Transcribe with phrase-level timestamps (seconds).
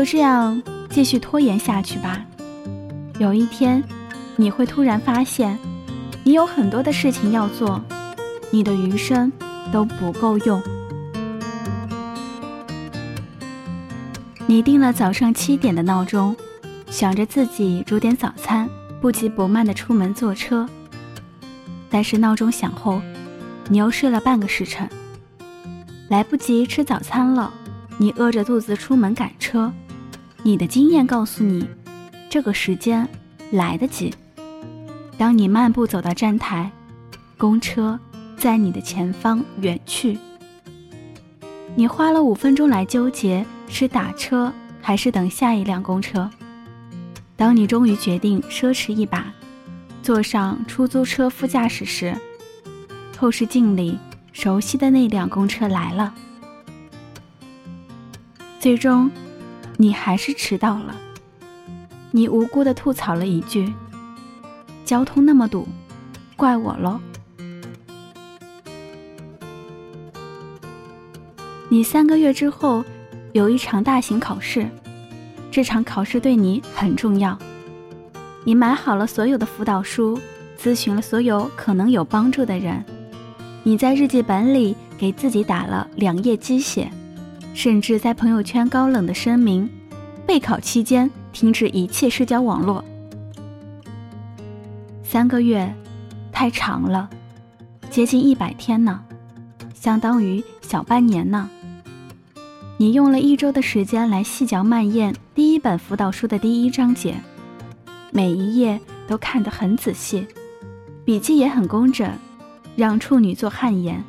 [0.00, 2.24] 就这样继续拖延下去吧。
[3.18, 3.84] 有一天，
[4.34, 5.58] 你会突然发现，
[6.24, 7.78] 你有很多的事情要做，
[8.50, 9.30] 你的余生
[9.70, 10.62] 都不够用。
[14.46, 16.34] 你定了早上七点的闹钟，
[16.88, 18.66] 想着自己煮点早餐，
[19.02, 20.66] 不急不慢的出门坐车。
[21.90, 23.02] 但是闹钟响后，
[23.68, 24.88] 你又睡了半个时辰，
[26.08, 27.52] 来不及吃早餐了。
[27.98, 29.70] 你饿着肚子出门赶车，
[30.42, 31.68] 你的经验告诉你，
[32.28, 33.06] 这个时间
[33.50, 34.12] 来得及。
[35.18, 36.70] 当你漫步走到站台，
[37.36, 37.98] 公车
[38.38, 40.18] 在你的前方远去。
[41.76, 46.28] 你花了五分钟来纠结是打车还是等下一辆公车。
[47.36, 49.32] 当你终于决定奢侈一把，
[50.02, 52.16] 坐上出租车副驾驶时，
[53.16, 53.98] 后视镜里
[54.32, 56.14] 熟悉的那辆公车来了。
[58.58, 59.10] 最终，
[59.80, 60.94] 你还是迟到了。
[62.10, 63.72] 你无辜的吐槽了一句
[64.84, 65.66] ：“交通那么堵，
[66.36, 67.00] 怪我喽。”
[71.70, 72.84] 你三个月之后
[73.32, 74.68] 有一场大型考试，
[75.50, 77.38] 这场考试对你很重要。
[78.44, 80.20] 你买好了所有的辅导书，
[80.58, 82.84] 咨询了所有可能有帮助的人。
[83.62, 86.92] 你在日记本里给自己打了两页鸡血。
[87.52, 89.68] 甚至在朋友圈高冷的声明：
[90.26, 92.84] 备考期间停止一切社交网络。
[95.02, 95.74] 三个月，
[96.32, 97.10] 太长了，
[97.90, 99.02] 接近一百天呢，
[99.74, 101.50] 相当于小半年呢。
[102.78, 107.14] 你用了一周的时间来细嚼慢咽第一本辅导书的第一章节，
[108.10, 110.26] 每一页都看得很仔细，
[111.04, 112.10] 笔记也很工整，
[112.76, 114.02] 让处女座汗颜。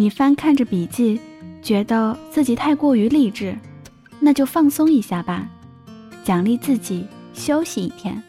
[0.00, 1.20] 你翻看着笔记，
[1.60, 3.58] 觉得自己太过于励志，
[4.20, 5.44] 那就放松一下吧，
[6.22, 7.04] 奖励自己
[7.34, 8.22] 休息一天。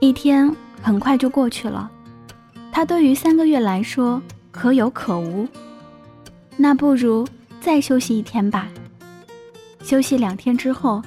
[0.00, 1.90] 一天很快就过去了，
[2.72, 5.46] 它对于三个月来说可有可无。
[6.56, 7.28] 那不如
[7.60, 8.66] 再休息一天吧。
[9.82, 11.02] 休息两天之后，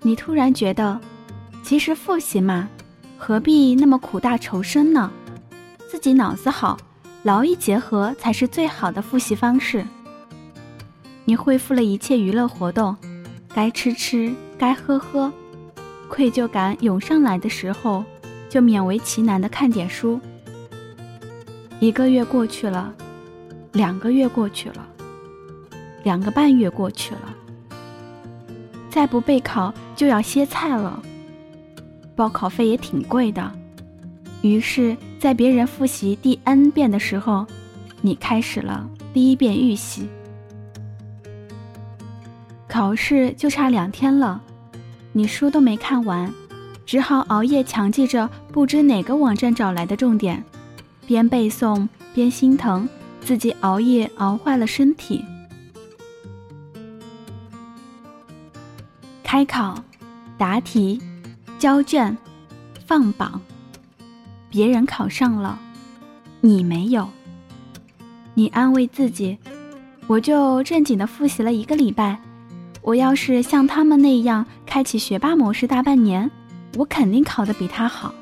[0.00, 0.98] 你突然觉得，
[1.62, 2.66] 其实复习嘛，
[3.18, 5.12] 何必那么苦大仇深呢？
[5.86, 6.78] 自己脑子好。
[7.24, 9.82] 劳逸结合才是最好的复习方式。
[11.24, 12.94] 你恢复了一切娱乐活动，
[13.54, 15.32] 该吃吃，该喝喝，
[16.06, 18.04] 愧疚感涌上来的时候，
[18.50, 20.20] 就勉为其难的看点书。
[21.80, 22.92] 一个月过去了，
[23.72, 24.86] 两个月过去了，
[26.02, 27.34] 两个半月过去了，
[28.90, 31.02] 再不备考就要歇菜了，
[32.14, 33.50] 报考费也挺贵的。
[34.44, 37.46] 于是，在别人复习第 n 遍的时候，
[38.02, 40.06] 你开始了第一遍预习。
[42.68, 44.42] 考试就差两天了，
[45.14, 46.30] 你书都没看完，
[46.84, 50.44] 只好熬夜强记着不知哪个网站找来的重点，
[51.06, 52.86] 边背诵边心疼
[53.22, 55.24] 自己熬夜熬坏了身体。
[59.22, 59.82] 开考、
[60.36, 61.00] 答题、
[61.58, 62.14] 交卷、
[62.86, 63.40] 放榜。
[64.54, 65.58] 别人考上了，
[66.40, 67.08] 你没有。
[68.34, 69.36] 你安慰自己，
[70.06, 72.20] 我就正经的复习了一个礼拜。
[72.80, 76.30] 我要是像他们那样开启学霸模式大半年，
[76.76, 78.14] 我肯定考得比他好。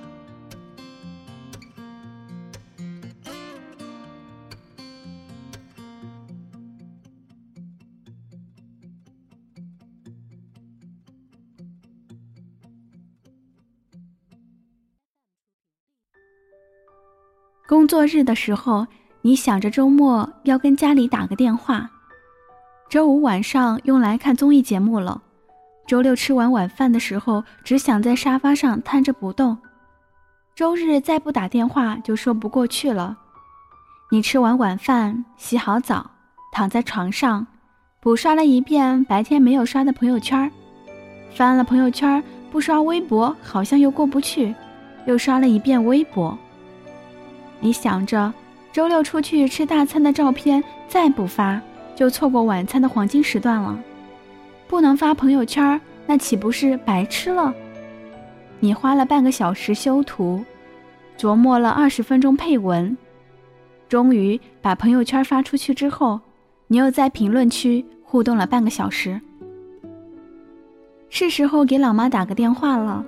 [17.72, 18.86] 工作日的时候，
[19.22, 21.88] 你想着周末要跟家里打个电话；
[22.90, 25.18] 周五晚上用来看综艺节目了；
[25.86, 29.56] 周六吃完晚饭的时候，只想在沙发上瘫着不动；
[30.54, 33.16] 周日再不打电话就说不过去了。
[34.10, 36.10] 你吃完晚饭，洗好澡，
[36.52, 37.46] 躺在床上，
[38.02, 40.52] 补刷了一遍白天没有刷的朋友圈，
[41.34, 44.54] 翻了朋友圈，不刷微博好像又过不去，
[45.06, 46.36] 又刷了一遍微博。
[47.62, 48.34] 你想着，
[48.72, 51.60] 周六出去吃大餐的照片再不发，
[51.94, 53.78] 就错过晚餐的黄金时段了。
[54.66, 57.54] 不能发朋友圈，那岂不是白吃了？
[58.58, 60.44] 你花了半个小时修图，
[61.16, 62.96] 琢磨了二十分钟配文，
[63.88, 66.20] 终于把朋友圈发出去之后，
[66.66, 69.20] 你又在评论区互动了半个小时。
[71.10, 73.04] 是时候给老妈打个电话了。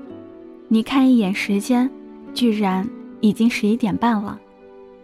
[0.68, 1.90] 你看一眼时间，
[2.34, 2.88] 居然
[3.24, 4.38] 已经十一点半了。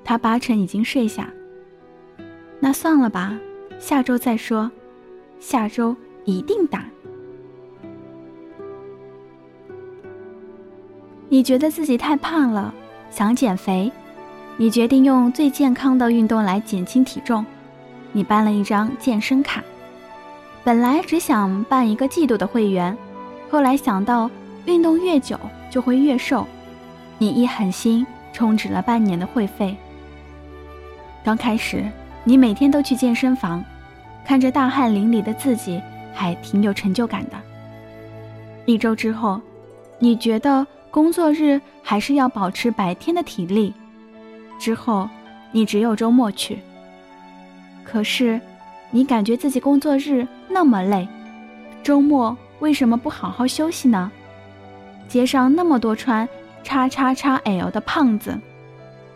[0.04, 1.32] 他八成已经睡下。
[2.58, 3.34] 那算了吧，
[3.78, 4.70] 下周再说。
[5.38, 5.96] 下周
[6.26, 6.84] 一定打。
[11.30, 12.74] 你觉得自己太胖了，
[13.10, 13.90] 想减肥，
[14.58, 17.42] 你决定用最健康的运动来减轻体重。
[18.12, 19.64] 你办了一张健身卡，
[20.62, 22.94] 本来只想办一个季度的会员，
[23.48, 24.30] 后来想到
[24.66, 25.40] 运动越久
[25.70, 26.46] 就会越瘦，
[27.20, 29.76] 你一狠心充值了半年的会费。
[31.22, 31.84] 刚开始，
[32.24, 33.62] 你每天都去健身房，
[34.24, 35.78] 看着大汗淋漓的自己，
[36.14, 37.36] 还挺有成就感的。
[38.64, 39.38] 一周之后，
[39.98, 43.74] 你觉得工作日还是要保持白天的体力，
[44.58, 45.06] 之后
[45.52, 46.58] 你只有周末去。
[47.84, 48.40] 可是，
[48.90, 51.06] 你感觉自己工作日那么累，
[51.82, 54.10] 周末为什么不好好休息呢？
[55.06, 56.26] 街上那么多穿
[56.62, 58.38] 叉叉叉 L 的胖子，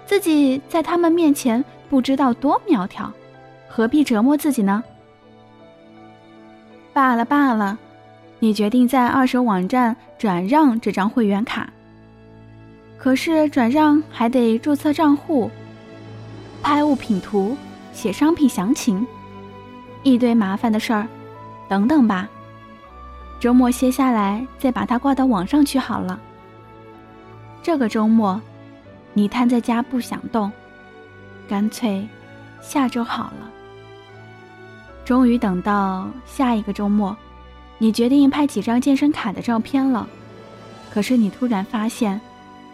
[0.06, 3.12] 自己在他们面前不知道多苗条，
[3.69, 4.82] 何必折磨自己呢？
[6.93, 7.79] 罢了罢了，
[8.38, 11.73] 你决定在二手网站转让这张会员卡。
[12.96, 15.50] 可是转让还得注册账户，
[16.62, 17.56] 拍物品图。
[17.93, 19.06] 写商品详情，
[20.02, 21.06] 一堆麻烦的事儿，
[21.69, 22.29] 等等吧。
[23.38, 26.19] 周末歇下来再把它挂到网上去好了。
[27.64, 28.38] 这个周末，
[29.14, 30.52] 你瘫在家不想动，
[31.49, 32.06] 干脆
[32.61, 33.50] 下周好了。
[35.02, 37.16] 终于等到下一个周末，
[37.78, 40.06] 你决定拍几张健身卡的照片了。
[40.93, 42.20] 可是你突然发现，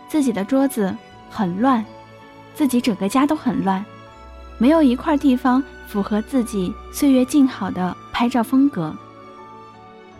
[0.09, 0.93] 自己的桌子
[1.31, 1.85] 很乱，
[2.53, 3.85] 自己整个家都很乱。
[4.59, 8.93] 没有一块地方符合自己岁月静好的拍照风格。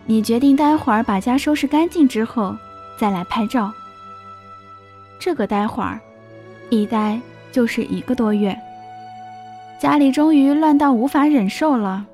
[0.05, 2.55] 你决定待会儿把家收拾干净之后
[2.97, 3.69] 再来拍照。
[5.21, 6.01] 这个待会儿，
[6.71, 7.21] 一待
[7.51, 8.59] 就是一个多月。
[9.79, 12.07] 家里终于乱到无法忍受了。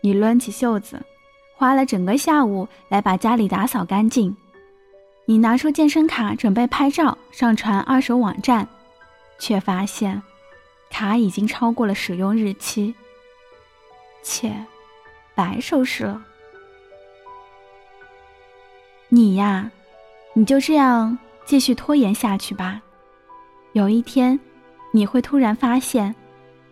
[0.00, 1.02] 你抡起袖子，
[1.56, 4.36] 花了整个下午来把家里打扫干净。
[5.24, 8.68] 你拿出健身卡准备拍照上传二手网站，
[9.40, 10.22] 却发现。
[10.88, 12.94] 卡已经超过了使用日期，
[14.22, 14.54] 且
[15.34, 16.22] 白收拾了。
[19.08, 19.72] 你呀，
[20.34, 21.18] 你就这样
[21.52, 22.80] 继续拖延下去吧。
[23.74, 24.40] 有一天，
[24.90, 26.14] 你会突然发现，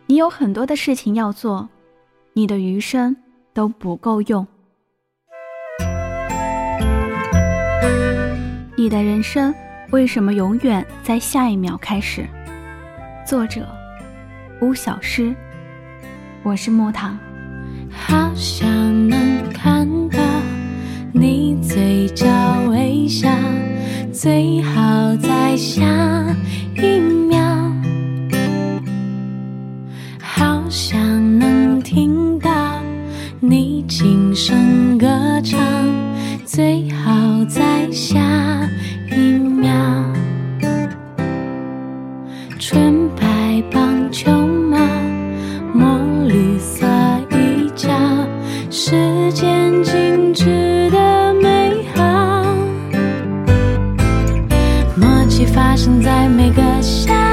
[0.06, 1.68] 你有很多的事情要做，
[2.32, 3.14] 你的余生
[3.52, 4.46] 都不够用。
[8.74, 9.54] 你的人生
[9.90, 12.26] 为什么永远在下一秒开始？
[13.26, 13.68] 作者。
[14.62, 15.34] 巫小诗，
[16.42, 17.18] 我是木糖。
[17.90, 18.66] 好想
[19.10, 20.18] 能看到
[21.12, 22.26] 你嘴角
[22.70, 23.28] 微笑，
[24.22, 25.82] 最好在下
[26.76, 27.40] 一秒。
[30.20, 32.50] 好想能听到
[33.40, 35.08] 你轻声歌
[35.42, 35.58] 唱，
[36.44, 38.20] 最好在下
[55.30, 57.29] 戏发生在每个夏。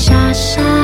[0.00, 0.79] 傻傻